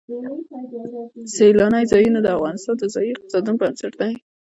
سیلانی 1.35 1.83
ځایونه 1.91 2.19
د 2.21 2.27
افغانستان 2.37 2.75
د 2.79 2.83
ځایي 2.95 3.09
اقتصادونو 3.11 3.59
بنسټ 3.61 3.93
دی. 4.01 4.13